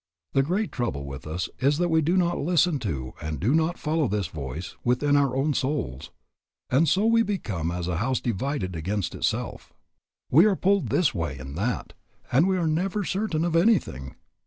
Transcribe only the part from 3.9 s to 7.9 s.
this voice within our own souls, and so we become as